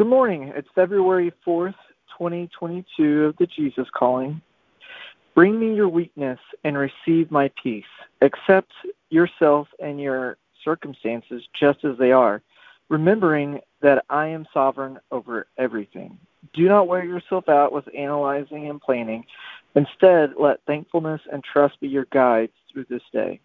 Good 0.00 0.08
morning. 0.08 0.50
It's 0.56 0.66
February 0.74 1.30
4th, 1.46 1.74
2022 2.16 3.24
of 3.26 3.36
the 3.36 3.46
Jesus 3.46 3.86
Calling. 3.94 4.40
Bring 5.34 5.60
me 5.60 5.74
your 5.74 5.90
weakness 5.90 6.38
and 6.64 6.78
receive 6.78 7.30
my 7.30 7.50
peace. 7.62 7.84
Accept 8.22 8.72
yourself 9.10 9.68
and 9.78 10.00
your 10.00 10.38
circumstances 10.64 11.42
just 11.52 11.84
as 11.84 11.98
they 11.98 12.12
are, 12.12 12.40
remembering 12.88 13.60
that 13.82 14.06
I 14.08 14.28
am 14.28 14.46
sovereign 14.54 14.98
over 15.12 15.48
everything. 15.58 16.16
Do 16.54 16.66
not 16.66 16.88
wear 16.88 17.04
yourself 17.04 17.50
out 17.50 17.70
with 17.70 17.84
analyzing 17.94 18.70
and 18.70 18.80
planning. 18.80 19.26
Instead, 19.74 20.30
let 20.40 20.64
thankfulness 20.66 21.20
and 21.30 21.44
trust 21.44 21.78
be 21.78 21.88
your 21.88 22.06
guides 22.10 22.54
through 22.72 22.86
this 22.88 23.02
day. 23.12 23.38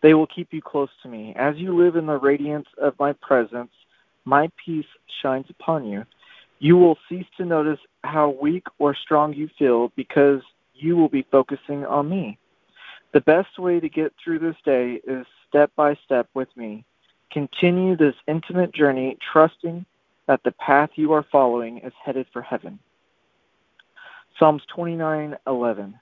They 0.00 0.14
will 0.14 0.28
keep 0.28 0.48
you 0.50 0.62
close 0.62 0.88
to 1.02 1.10
me. 1.10 1.34
As 1.36 1.56
you 1.56 1.76
live 1.76 1.96
in 1.96 2.06
the 2.06 2.16
radiance 2.16 2.68
of 2.80 2.98
my 2.98 3.12
presence, 3.20 3.70
my 4.24 4.50
peace 4.64 4.86
shines 5.22 5.46
upon 5.50 5.86
you. 5.86 6.04
You 6.58 6.76
will 6.76 6.98
cease 7.08 7.26
to 7.36 7.44
notice 7.44 7.80
how 8.04 8.36
weak 8.40 8.64
or 8.78 8.94
strong 8.94 9.34
you 9.34 9.48
feel 9.58 9.92
because 9.96 10.40
you 10.74 10.96
will 10.96 11.08
be 11.08 11.26
focusing 11.30 11.84
on 11.84 12.08
me. 12.08 12.38
The 13.12 13.20
best 13.20 13.58
way 13.58 13.80
to 13.80 13.88
get 13.88 14.12
through 14.22 14.40
this 14.40 14.56
day 14.64 15.00
is 15.06 15.26
step 15.48 15.70
by 15.76 15.96
step 16.04 16.28
with 16.34 16.48
me. 16.56 16.84
Continue 17.30 17.96
this 17.96 18.14
intimate 18.26 18.72
journey, 18.72 19.16
trusting 19.32 19.84
that 20.26 20.42
the 20.44 20.52
path 20.52 20.90
you 20.94 21.12
are 21.12 21.26
following 21.30 21.78
is 21.78 21.92
headed 22.04 22.26
for 22.32 22.42
heaven. 22.42 22.78
Psalms 24.38 24.62
29:11 24.76 25.94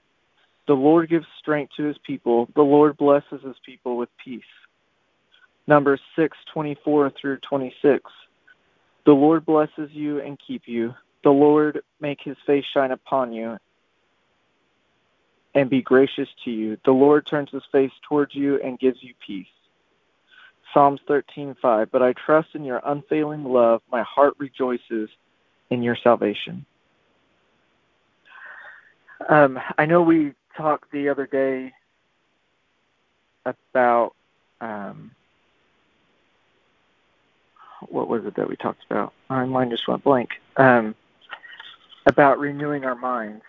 The 0.65 0.73
Lord 0.73 1.09
gives 1.09 1.27
strength 1.39 1.73
to 1.77 1.83
his 1.83 1.97
people. 1.99 2.47
The 2.55 2.63
Lord 2.63 2.97
blesses 2.97 3.41
his 3.43 3.57
people 3.65 3.97
with 3.97 4.09
peace. 4.17 4.41
Numbers 5.67 6.01
6:24 6.15 7.11
through 7.11 7.37
26 7.37 8.11
The 9.05 9.13
Lord 9.13 9.45
blesses 9.45 9.91
you 9.91 10.19
and 10.21 10.39
keep 10.39 10.63
you. 10.67 10.93
The 11.23 11.31
Lord 11.31 11.81
make 12.01 12.19
his 12.21 12.37
face 12.45 12.65
shine 12.73 12.91
upon 12.91 13.31
you 13.31 13.57
and 15.55 15.69
be 15.69 15.81
gracious 15.81 16.27
to 16.43 16.51
you. 16.51 16.77
The 16.83 16.91
Lord 16.91 17.25
turns 17.27 17.49
his 17.51 17.63
face 17.71 17.91
towards 18.07 18.33
you 18.35 18.59
and 18.61 18.79
gives 18.79 19.01
you 19.01 19.13
peace. 19.25 19.47
Psalms 20.73 20.99
13:5 21.07 21.91
But 21.91 22.01
I 22.01 22.13
trust 22.13 22.49
in 22.55 22.63
your 22.63 22.81
unfailing 22.85 23.43
love. 23.43 23.81
My 23.91 24.03
heart 24.03 24.33
rejoices 24.37 25.09
in 25.69 25.81
your 25.83 25.95
salvation. 25.95 26.65
Um, 29.29 29.59
I 29.77 29.85
know 29.85 30.01
we 30.01 30.33
talked 30.57 30.91
the 30.91 31.07
other 31.09 31.25
day 31.25 31.71
about 33.45 34.13
um, 34.59 35.11
what 37.91 38.07
was 38.07 38.25
it 38.25 38.35
that 38.35 38.49
we 38.49 38.55
talked 38.55 38.83
about? 38.89 39.13
My 39.29 39.45
mind 39.45 39.71
just 39.71 39.87
went 39.87 40.03
blank. 40.03 40.31
Um, 40.57 40.95
about 42.05 42.39
renewing 42.39 42.83
our 42.83 42.95
minds 42.95 43.43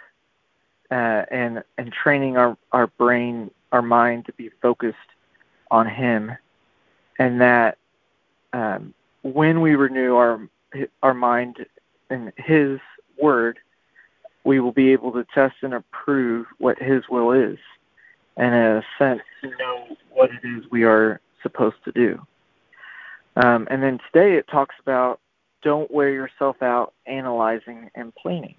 uh, 0.91 1.25
and 1.31 1.63
and 1.77 1.93
training 1.93 2.37
our 2.37 2.57
our 2.73 2.87
brain, 2.87 3.51
our 3.73 3.83
mind 3.83 4.27
to 4.27 4.33
be 4.33 4.51
focused 4.63 4.97
on 5.71 5.89
Him 5.89 6.33
and 7.19 7.41
that 7.41 7.79
um, 8.53 8.95
when 9.23 9.61
we 9.61 9.75
renew 9.75 10.15
our 10.17 10.49
our 11.03 11.15
mind 11.15 11.67
in 12.11 12.33
His 12.37 12.81
Word, 13.21 13.59
we 14.45 14.61
will 14.61 14.73
be 14.73 14.93
able 14.93 15.13
to 15.13 15.25
test 15.35 15.57
and 15.63 15.75
approve 15.75 16.47
what 16.59 16.79
His 16.79 17.05
will 17.09 17.33
is, 17.33 17.59
and 18.37 18.55
in 18.55 18.61
a 18.61 18.83
sense, 18.99 19.23
know 19.59 19.97
what 20.11 20.31
it 20.31 20.47
is 20.47 20.65
we 20.71 20.85
are 20.85 21.21
supposed 21.43 21.77
to 21.85 21.93
do. 21.93 22.25
Um, 23.37 23.67
and 23.71 23.83
then 23.83 23.99
today 24.13 24.37
it 24.37 24.47
talks 24.49 24.75
about 24.81 25.21
don't 25.63 25.91
wear 25.91 26.11
yourself 26.11 26.63
out 26.63 26.93
analyzing 27.07 27.91
and 27.95 28.15
planning, 28.15 28.55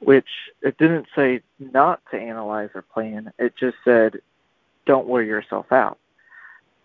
which 0.00 0.28
it 0.62 0.76
didn't 0.78 1.06
say 1.14 1.40
not 1.58 2.00
to 2.10 2.18
analyze 2.18 2.70
or 2.74 2.82
plan. 2.82 3.32
It 3.38 3.54
just 3.58 3.76
said 3.84 4.20
don't 4.86 5.06
wear 5.06 5.22
yourself 5.22 5.72
out. 5.72 5.98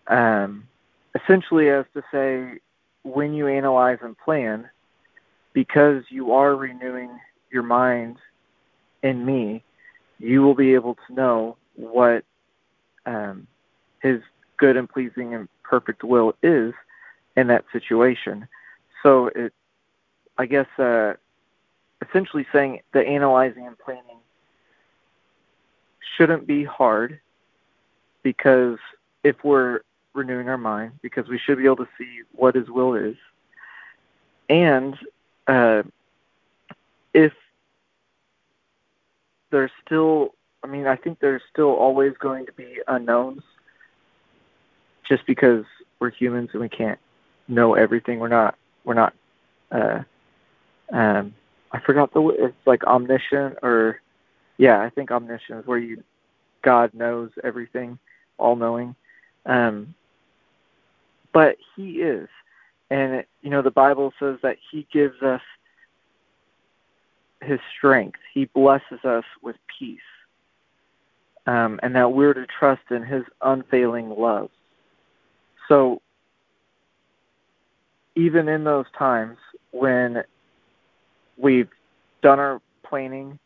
Um, 0.08 0.68
essentially 1.14 1.68
as 1.68 1.84
to 1.94 2.02
say 2.10 2.60
when 3.02 3.34
you 3.34 3.48
analyze 3.48 3.98
and 4.02 4.16
plan, 4.16 4.68
because 5.52 6.04
you 6.08 6.32
are 6.32 6.56
renewing 6.56 7.10
your 7.50 7.62
mind 7.62 8.16
in 9.02 9.24
me, 9.24 9.62
you 10.18 10.42
will 10.42 10.54
be 10.54 10.74
able 10.74 10.96
to 11.06 11.14
know 11.14 11.56
what 11.74 12.24
um, 13.06 13.46
His 14.00 14.20
good 14.56 14.76
and 14.76 14.88
pleasing 14.88 15.34
and 15.34 15.48
perfect 15.62 16.04
will 16.04 16.34
is 16.42 16.72
in 17.36 17.46
that 17.48 17.64
situation. 17.72 18.46
So 19.02 19.28
it, 19.34 19.52
I 20.38 20.46
guess, 20.46 20.66
uh, 20.78 21.14
essentially 22.06 22.46
saying 22.52 22.80
the 22.92 23.00
analyzing 23.00 23.66
and 23.66 23.78
planning 23.78 24.18
shouldn't 26.16 26.46
be 26.46 26.64
hard 26.64 27.20
because 28.22 28.78
if 29.24 29.36
we're 29.44 29.80
renewing 30.14 30.48
our 30.48 30.58
mind 30.58 30.92
because 31.00 31.28
we 31.28 31.38
should 31.38 31.58
be 31.58 31.64
able 31.64 31.76
to 31.76 31.88
see 31.98 32.20
what 32.32 32.54
His 32.54 32.68
will 32.68 32.94
is. 32.94 33.16
And 34.48 34.96
uh, 35.46 35.82
if 37.14 37.32
there's 39.50 39.70
still, 39.84 40.34
I 40.62 40.66
mean, 40.66 40.86
I 40.86 40.96
think 40.96 41.20
there's 41.20 41.42
still 41.50 41.70
always 41.70 42.12
going 42.18 42.46
to 42.46 42.52
be 42.52 42.80
unknowns 42.88 43.42
just 45.08 45.26
because 45.26 45.64
we're 46.00 46.10
humans 46.10 46.50
and 46.52 46.60
we 46.60 46.68
can't 46.68 46.98
know 47.48 47.74
everything. 47.74 48.18
We're 48.18 48.28
not, 48.28 48.56
we're 48.84 48.94
not, 48.94 49.14
uh, 49.70 50.00
um, 50.92 51.34
I 51.72 51.80
forgot 51.80 52.12
the, 52.12 52.26
it's 52.38 52.66
like 52.66 52.84
omniscient 52.84 53.58
or, 53.62 54.00
yeah, 54.58 54.80
I 54.80 54.90
think 54.90 55.10
omniscient 55.10 55.60
is 55.60 55.66
where 55.66 55.78
you, 55.78 56.02
God 56.62 56.92
knows 56.94 57.30
everything, 57.42 57.98
all 58.38 58.56
knowing. 58.56 58.94
Um, 59.46 59.94
but 61.32 61.56
He 61.74 62.02
is. 62.02 62.28
And, 62.90 63.14
it, 63.14 63.28
you 63.40 63.50
know, 63.50 63.62
the 63.62 63.70
Bible 63.70 64.12
says 64.18 64.38
that 64.42 64.58
He 64.70 64.86
gives 64.92 65.20
us 65.22 65.40
His 67.40 67.58
strength, 67.76 68.18
He 68.34 68.44
blesses 68.44 69.04
us 69.04 69.24
with 69.42 69.56
peace, 69.78 69.98
um, 71.46 71.80
and 71.82 71.96
that 71.96 72.12
we're 72.12 72.34
to 72.34 72.46
trust 72.46 72.82
in 72.90 73.02
His 73.02 73.24
unfailing 73.40 74.10
love. 74.10 74.50
So, 75.68 76.02
even 78.14 78.48
in 78.48 78.64
those 78.64 78.86
times 78.96 79.38
when 79.70 80.22
we've 81.36 81.70
done 82.22 82.38
our 82.38 82.60
planning, 82.82 83.38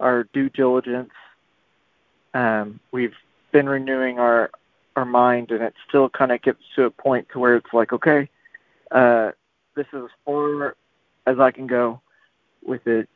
our 0.00 0.24
due 0.32 0.48
diligence, 0.48 1.12
um, 2.32 2.80
we've 2.92 3.14
been 3.52 3.68
renewing 3.68 4.18
our 4.18 4.50
our 4.96 5.04
mind 5.04 5.50
and 5.50 5.60
it 5.60 5.74
still 5.88 6.08
kind 6.08 6.30
of 6.30 6.40
gets 6.42 6.60
to 6.76 6.84
a 6.84 6.90
point 6.90 7.26
to 7.32 7.40
where 7.40 7.56
it's 7.56 7.72
like 7.72 7.92
okay 7.92 8.28
uh 8.92 9.32
this 9.74 9.86
is 9.92 10.04
as 10.04 10.10
far 10.24 10.76
as 11.26 11.40
i 11.40 11.50
can 11.50 11.66
go 11.66 12.00
with 12.64 12.86
it. 12.86 13.08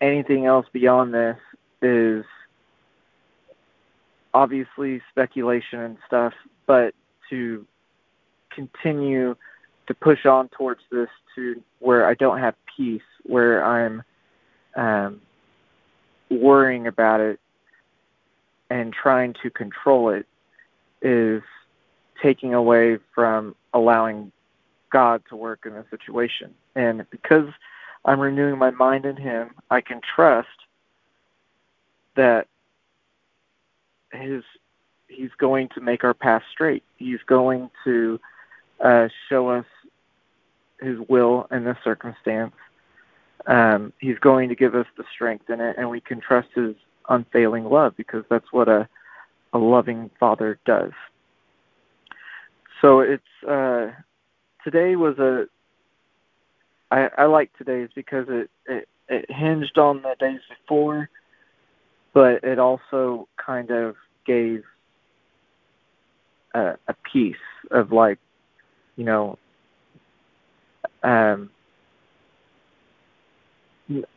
Anything 0.00 0.46
else 0.46 0.66
beyond 0.72 1.14
this 1.14 1.36
is 1.82 2.24
obviously 4.32 5.00
speculation 5.10 5.80
and 5.80 5.96
stuff 6.06 6.32
but 6.66 6.94
to 7.30 7.66
continue 8.50 9.36
to 9.86 9.94
push 9.94 10.26
on 10.26 10.48
towards 10.48 10.80
this 10.90 11.08
to 11.34 11.60
where 11.80 12.06
i 12.06 12.14
don't 12.14 12.38
have 12.38 12.54
peace 12.76 13.02
where 13.24 13.64
i'm 13.64 14.02
um 14.76 15.20
worrying 16.30 16.86
about 16.86 17.20
it 17.20 17.38
and 18.70 18.92
trying 18.92 19.34
to 19.42 19.50
control 19.50 20.10
it 20.10 20.26
is 21.02 21.42
taking 22.22 22.54
away 22.54 22.98
from 23.14 23.54
allowing 23.74 24.32
God 24.90 25.22
to 25.28 25.36
work 25.36 25.66
in 25.66 25.74
the 25.74 25.84
situation. 25.90 26.54
And 26.74 27.04
because 27.10 27.48
I'm 28.04 28.20
renewing 28.20 28.58
my 28.58 28.70
mind 28.70 29.04
in 29.04 29.16
Him, 29.16 29.50
I 29.70 29.80
can 29.80 30.00
trust 30.14 30.48
that 32.16 32.46
His 34.12 34.42
He's 35.08 35.30
going 35.38 35.68
to 35.74 35.80
make 35.80 36.02
our 36.02 36.14
path 36.14 36.42
straight. 36.50 36.82
He's 36.96 37.20
going 37.26 37.70
to 37.84 38.18
uh, 38.82 39.08
show 39.28 39.48
us 39.50 39.66
His 40.80 40.98
will 41.08 41.46
in 41.50 41.64
this 41.64 41.76
circumstance. 41.84 42.54
Um, 43.46 43.92
he's 43.98 44.18
going 44.18 44.48
to 44.48 44.54
give 44.54 44.74
us 44.74 44.86
the 44.96 45.04
strength 45.12 45.50
in 45.50 45.60
it, 45.60 45.76
and 45.78 45.90
we 45.90 46.00
can 46.00 46.20
trust 46.20 46.48
His 46.54 46.74
unfailing 47.08 47.64
love 47.64 47.94
because 47.96 48.24
that's 48.30 48.52
what 48.52 48.68
a 48.68 48.88
a 49.52 49.58
loving 49.58 50.10
father 50.18 50.58
does. 50.66 50.92
So 52.80 53.00
it's 53.00 53.22
uh, 53.48 53.90
today 54.64 54.96
was 54.96 55.18
a 55.18 55.46
I, 56.90 57.08
I 57.18 57.24
like 57.24 57.56
today's 57.56 57.88
because 57.94 58.26
it, 58.28 58.50
it 58.66 58.88
it 59.08 59.30
hinged 59.30 59.78
on 59.78 60.02
the 60.02 60.16
days 60.18 60.40
before, 60.48 61.08
but 62.12 62.42
it 62.42 62.58
also 62.58 63.28
kind 63.36 63.70
of 63.70 63.96
gave 64.26 64.62
a, 66.54 66.76
a 66.88 66.94
piece 67.12 67.36
of 67.70 67.92
like, 67.92 68.18
you 68.96 69.04
know, 69.04 69.38
um, 71.04 71.50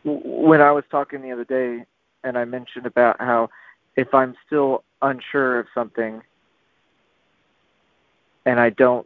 when 0.03 0.61
I 0.61 0.71
was 0.71 0.85
talking 0.89 1.21
the 1.21 1.31
other 1.31 1.43
day 1.43 1.85
and 2.23 2.37
I 2.37 2.45
mentioned 2.45 2.85
about 2.85 3.19
how 3.19 3.49
if 3.95 4.13
I'm 4.13 4.35
still 4.45 4.83
unsure 5.01 5.59
of 5.59 5.67
something 5.75 6.21
and 8.45 8.59
I 8.59 8.69
don't 8.69 9.05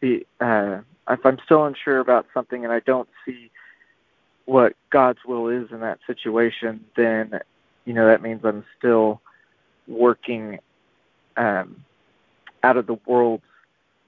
be 0.00 0.26
uh, 0.40 0.78
if 1.08 1.26
I'm 1.26 1.38
still 1.44 1.64
unsure 1.64 1.98
about 1.98 2.26
something 2.32 2.64
and 2.64 2.72
I 2.72 2.80
don't 2.80 3.08
see 3.24 3.50
what 4.44 4.74
God's 4.90 5.20
will 5.26 5.48
is 5.48 5.70
in 5.70 5.80
that 5.80 5.98
situation, 6.06 6.84
then 6.96 7.40
you 7.84 7.92
know 7.92 8.06
that 8.06 8.22
means 8.22 8.44
I'm 8.44 8.64
still 8.78 9.20
working 9.88 10.58
um, 11.36 11.84
out 12.62 12.76
of 12.76 12.86
the 12.86 12.98
world's 13.06 13.42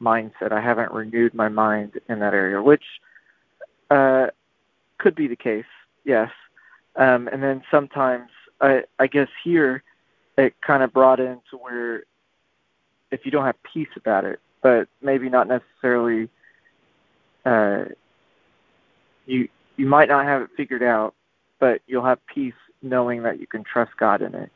mindset. 0.05 0.53
I 0.53 0.61
haven't 0.61 0.93
renewed 0.93 1.35
my 1.35 1.49
mind 1.49 2.01
in 2.09 2.19
that 2.21 2.35
area, 2.35 2.61
which 2.63 2.85
uh, 3.91 4.27
could 4.99 5.15
be 5.15 5.27
the 5.27 5.37
case, 5.37 5.73
yes. 6.05 6.31
Um, 6.97 7.29
and 7.29 7.43
then 7.43 7.63
sometimes, 7.71 8.31
I, 8.61 8.85
I 8.99 9.07
guess 9.07 9.29
here, 9.43 9.83
it 10.37 10.55
kind 10.61 10.83
of 10.83 10.93
brought 10.93 11.21
into 11.21 11.57
where 11.61 12.05
if 13.11 13.25
you 13.25 13.31
don't 13.31 13.45
have 13.45 13.63
peace 13.73 13.89
about 13.97 14.25
it, 14.25 14.41
but 14.63 14.89
maybe 15.01 15.29
not 15.29 15.47
necessarily, 15.49 16.29
uh, 17.45 17.85
you 19.27 19.49
you 19.77 19.87
might 19.87 20.09
not 20.09 20.25
have 20.25 20.43
it 20.43 20.51
figured 20.57 20.83
out, 20.83 21.15
but 21.59 21.81
you'll 21.87 22.05
have 22.05 22.25
peace 22.27 22.55
knowing 22.83 23.23
that 23.23 23.41
you 23.41 23.47
can 23.47 23.65
trust 23.65 23.93
God 23.99 24.23
in 24.23 24.35
it. 24.35 24.51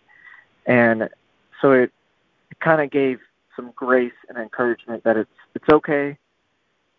And 0.66 1.08
so 1.60 1.72
it, 1.72 1.90
it 2.50 2.60
kind 2.60 2.80
of 2.80 2.90
gave 2.90 3.18
some 3.58 3.72
grace 3.74 4.12
and 4.28 4.38
encouragement 4.38 5.02
that 5.02 5.16
it's 5.16 5.30
it's 5.54 5.68
okay, 5.68 6.16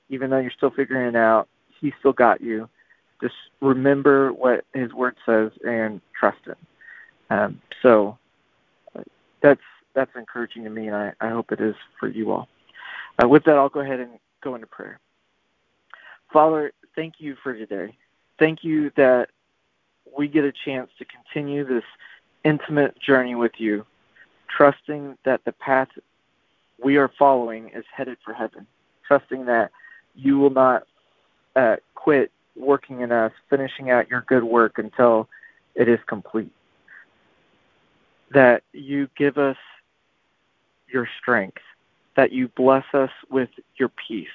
even 0.10 0.30
though 0.30 0.40
you're 0.40 0.52
still 0.52 0.72
figuring 0.72 1.08
it 1.08 1.16
out. 1.16 1.48
He 1.80 1.94
still 2.00 2.12
got 2.12 2.42
you. 2.42 2.68
Just 3.22 3.36
remember 3.62 4.34
what 4.34 4.66
His 4.74 4.92
Word 4.94 5.16
says 5.26 5.52
and 5.66 6.02
trust 6.20 6.40
Him. 6.46 6.56
Um, 7.30 7.62
so 7.82 8.18
that's 9.42 9.62
that's 9.96 10.12
encouraging 10.18 10.66
to 10.66 10.70
me, 10.70 10.88
and 10.88 10.96
I, 10.96 11.14
I 11.22 11.30
hope 11.30 11.52
it 11.54 11.62
is 11.62 11.76
for 11.98 12.10
you 12.10 12.32
all. 12.32 12.50
Uh, 13.24 13.28
with 13.28 13.46
that, 13.46 13.56
I'll 13.56 13.70
go 13.70 13.80
ahead 13.80 14.02
and 14.02 14.12
go 14.44 14.56
into 14.56 14.68
prayer. 14.68 15.00
Father, 16.32 16.74
thank 16.96 17.16
you 17.20 17.36
for 17.42 17.54
today. 17.54 17.96
Thank 18.38 18.64
you 18.64 18.92
that 18.98 19.30
we 20.18 20.28
get 20.28 20.44
a 20.44 20.54
chance 20.66 20.90
to 21.00 21.06
continue 21.06 21.66
this 21.66 21.84
intimate 22.44 23.00
journey 23.00 23.36
with 23.36 23.54
you, 23.58 23.86
trusting 24.56 25.18
that 25.26 25.42
the 25.46 25.52
path 25.54 25.90
we 26.84 26.98
are 26.98 27.12
following 27.20 27.70
is 27.76 27.86
headed 27.96 28.18
for 28.24 28.34
heaven, 28.34 28.66
trusting 29.08 29.46
that 29.46 29.72
you 30.16 30.38
will 30.38 30.50
not 30.50 30.84
uh, 31.56 31.78
quit 31.96 32.32
working 32.56 33.02
in 33.02 33.12
us, 33.12 33.32
finishing 33.50 33.90
out 33.90 34.10
your 34.10 34.22
good 34.22 34.44
work 34.44 34.78
until 34.78 35.28
it 35.76 35.88
is 35.88 36.00
complete. 36.08 36.52
That 38.32 38.64
you 38.74 39.10
give 39.18 39.38
us 39.38 39.58
your 40.88 41.08
strength, 41.20 41.62
that 42.16 42.32
you 42.32 42.48
bless 42.50 42.86
us 42.94 43.12
with 43.30 43.50
your 43.76 43.90
peace, 44.08 44.28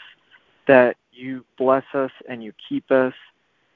that 0.67 0.97
you 1.13 1.45
bless 1.59 1.85
us 1.95 2.11
and 2.29 2.43
you 2.43 2.53
keep 2.69 2.91
us, 2.91 3.15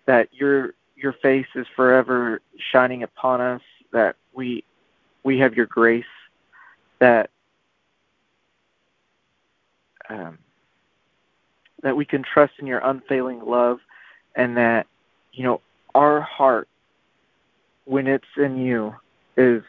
that 0.06 0.28
your 0.32 0.74
your 0.96 1.12
face 1.12 1.46
is 1.54 1.66
forever 1.76 2.40
shining 2.72 3.04
upon 3.04 3.40
us, 3.40 3.62
that 3.92 4.16
we 4.32 4.64
we 5.22 5.38
have 5.38 5.54
your 5.54 5.66
grace, 5.66 6.04
that 6.98 7.30
um, 10.08 10.38
that 11.82 11.96
we 11.96 12.04
can 12.04 12.22
trust 12.22 12.54
in 12.58 12.66
your 12.66 12.80
unfailing 12.80 13.40
love, 13.44 13.78
and 14.34 14.56
that 14.56 14.86
you 15.32 15.44
know 15.44 15.60
our 15.94 16.20
heart, 16.20 16.68
when 17.84 18.06
it's 18.06 18.24
in 18.36 18.58
you, 18.58 18.94
is 19.36 19.62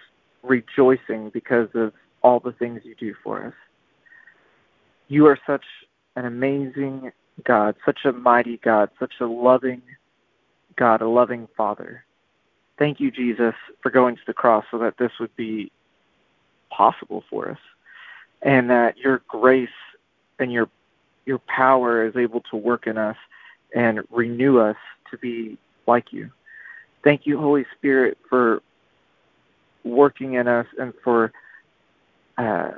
rejoicing 0.44 1.30
because 1.30 1.69
of 1.75 1.94
all 2.21 2.39
the 2.39 2.51
things 2.53 2.81
you 2.83 2.95
do 2.95 3.13
for 3.24 3.45
us. 3.45 3.53
You 5.07 5.25
are 5.27 5.39
such 5.47 5.63
an 6.15 6.25
amazing 6.25 7.12
God, 7.44 7.75
such 7.86 8.00
a 8.06 8.12
mighty 8.12 8.57
God, 8.57 8.89
such 9.00 9.13
a 9.21 9.25
loving 9.25 9.81
God, 10.75 11.01
a 11.01 11.07
loving 11.07 11.47
Father. 11.56 12.03
Thank 12.77 13.00
you, 13.00 13.12
Jesus, 13.12 13.56
for 13.81 13.89
going 13.89 14.15
to 14.15 14.21
the 14.27 14.33
cross 14.33 14.65
so 14.71 14.77
that 14.80 14.97
this 14.97 15.12
would 15.19 15.36
be 15.36 15.71
possible 16.69 17.24
for 17.30 17.50
us, 17.50 17.57
and 18.41 18.69
that 18.69 18.97
your 18.97 19.21
grace 19.27 19.69
and 20.39 20.51
your 20.51 20.69
your 21.25 21.39
power 21.39 22.06
is 22.06 22.15
able 22.15 22.41
to 22.50 22.56
work 22.56 22.88
in 22.88 22.97
us 22.97 23.18
and 23.75 24.00
renew 24.09 24.57
us 24.59 24.77
to 25.12 25.18
be 25.18 25.57
like 25.86 26.12
you. 26.12 26.31
Thank 27.03 27.27
you, 27.27 27.38
Holy 27.38 27.65
Spirit, 27.77 28.18
for 28.27 28.62
working 29.83 30.33
in 30.33 30.47
us 30.47 30.65
and 30.80 30.94
for 31.03 31.31
uh, 32.38 32.71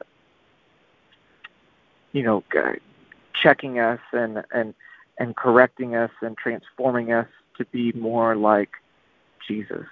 you 2.12 2.24
know 2.24 2.44
checking 3.42 3.80
us 3.80 4.00
and 4.12 4.44
and 4.52 4.74
and 5.18 5.36
correcting 5.36 5.96
us 5.96 6.12
and 6.22 6.38
transforming 6.38 7.12
us 7.12 7.28
to 7.58 7.66
be 7.66 7.92
more 7.94 8.36
like 8.36 8.72
Jesus. 9.48 9.86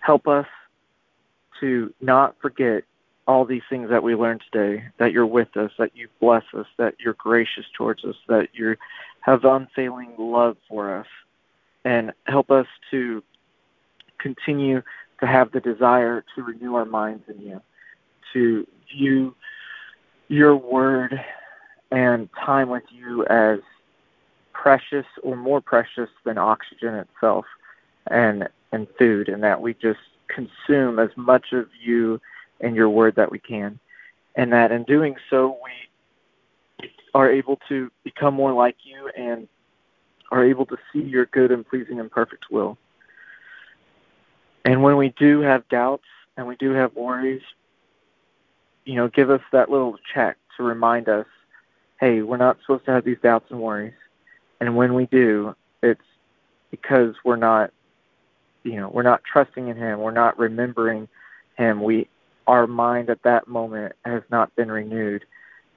Help 0.00 0.28
us 0.28 0.46
to 1.60 1.92
not 2.00 2.36
forget 2.40 2.84
all 3.26 3.44
these 3.44 3.62
things 3.70 3.88
that 3.90 4.02
we 4.02 4.14
learned 4.14 4.42
today 4.52 4.84
that 4.98 5.12
you're 5.12 5.26
with 5.26 5.56
us, 5.56 5.70
that 5.78 5.96
you 5.96 6.08
bless 6.20 6.44
us, 6.54 6.66
that 6.76 6.94
you're 6.98 7.14
gracious 7.14 7.64
towards 7.76 8.04
us, 8.04 8.16
that 8.28 8.48
you 8.52 8.76
have 9.20 9.44
unfailing 9.44 10.12
love 10.18 10.56
for 10.68 10.94
us, 10.98 11.06
and 11.84 12.12
help 12.26 12.50
us 12.50 12.66
to 12.90 13.22
continue 14.18 14.82
to 15.20 15.26
have 15.26 15.52
the 15.52 15.60
desire 15.60 16.24
to 16.34 16.42
renew 16.42 16.74
our 16.74 16.84
minds 16.84 17.24
in 17.28 17.40
you, 17.40 17.60
to 18.32 18.66
view 18.92 19.34
your 20.28 20.56
word 20.56 21.20
and 21.90 22.28
time 22.32 22.68
with 22.68 22.84
you 22.90 23.24
as 23.26 23.60
precious 24.52 25.06
or 25.22 25.36
more 25.36 25.60
precious 25.60 26.08
than 26.24 26.38
oxygen 26.38 26.94
itself 26.94 27.44
and 28.08 28.48
and 28.72 28.86
food 28.98 29.28
and 29.28 29.42
that 29.42 29.60
we 29.60 29.74
just 29.74 30.00
consume 30.28 30.98
as 30.98 31.10
much 31.16 31.52
of 31.52 31.68
you 31.80 32.20
and 32.60 32.76
your 32.76 32.88
word 32.88 33.16
that 33.16 33.30
we 33.30 33.38
can. 33.38 33.78
And 34.36 34.52
that 34.52 34.72
in 34.72 34.84
doing 34.84 35.16
so, 35.30 35.58
we 35.62 36.90
are 37.14 37.30
able 37.30 37.58
to 37.68 37.90
become 38.02 38.34
more 38.34 38.52
like 38.52 38.76
you 38.82 39.10
and 39.16 39.46
are 40.30 40.44
able 40.44 40.66
to 40.66 40.76
see 40.92 41.00
your 41.00 41.26
good 41.26 41.52
and 41.52 41.66
pleasing 41.66 42.00
and 42.00 42.10
perfect 42.10 42.46
will. 42.50 42.76
And 44.64 44.82
when 44.82 44.96
we 44.96 45.10
do 45.10 45.40
have 45.40 45.68
doubts 45.68 46.06
and 46.36 46.46
we 46.48 46.56
do 46.56 46.70
have 46.72 46.94
worries, 46.94 47.42
you 48.84 48.94
know, 48.94 49.08
give 49.08 49.30
us 49.30 49.42
that 49.52 49.70
little 49.70 49.96
check 50.12 50.36
to 50.56 50.62
remind 50.62 51.08
us, 51.08 51.26
hey, 52.00 52.22
we're 52.22 52.36
not 52.36 52.58
supposed 52.60 52.84
to 52.86 52.90
have 52.90 53.04
these 53.04 53.18
doubts 53.22 53.50
and 53.50 53.60
worries. 53.60 53.94
And 54.60 54.76
when 54.76 54.94
we 54.94 55.06
do, 55.06 55.54
it's 55.82 56.00
because 56.70 57.14
we're 57.24 57.36
not, 57.36 57.70
you 58.62 58.76
know, 58.76 58.88
we're 58.88 59.02
not 59.02 59.22
trusting 59.24 59.68
in 59.68 59.76
Him. 59.76 60.00
We're 60.00 60.10
not 60.10 60.38
remembering 60.38 61.08
Him. 61.56 61.82
We 61.82 62.08
our 62.46 62.66
mind 62.66 63.10
at 63.10 63.22
that 63.22 63.48
moment 63.48 63.94
has 64.04 64.22
not 64.30 64.54
been 64.56 64.70
renewed 64.70 65.24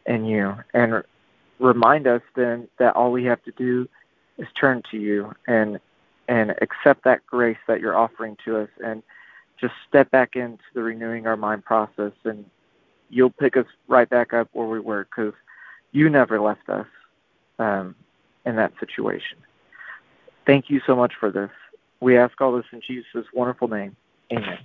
in 0.05 0.25
you. 0.25 0.55
And 0.74 1.03
remind 1.59 2.07
us 2.07 2.21
then 2.36 2.67
that 2.79 2.95
all 2.95 3.12
we 3.12 3.25
have 3.25 3.43
to 3.43 3.51
do 3.51 3.88
is 4.38 4.47
turn 4.59 4.83
to 4.91 4.97
you 4.97 5.33
and 5.47 5.79
and 6.29 6.53
accept 6.62 7.05
that 7.05 7.25
grace 7.25 7.57
that 7.67 7.79
you're 7.79 7.95
offering 7.95 8.36
to 8.43 8.57
us 8.57 8.69
and 8.83 9.01
just 9.59 9.74
step 9.88 10.12
back 10.12 10.36
into 10.36 10.63
the 10.74 10.83
renewing 10.83 11.25
our 11.25 11.38
mind 11.38 11.63
process 11.63 12.12
and 12.25 12.45
you'll 13.09 13.29
pick 13.29 13.55
us 13.55 13.65
right 13.88 14.09
back 14.09 14.33
up 14.33 14.50
where 14.51 14.67
we 14.67 14.79
were 14.79 15.05
because 15.05 15.33
you 15.93 16.09
never 16.09 16.39
left 16.39 16.67
us 16.67 16.86
um, 17.59 17.95
in 18.45 18.57
that 18.57 18.74
situation. 18.79 19.38
Thank 20.45 20.69
you 20.69 20.81
so 20.86 20.95
much 20.95 21.13
for 21.19 21.31
this. 21.31 21.50
We 22.01 22.17
ask 22.17 22.39
all 22.41 22.55
this 22.55 22.65
in 22.71 22.81
Jesus' 22.86 23.25
wonderful 23.33 23.67
name. 23.69 23.95
Amen. 24.31 24.59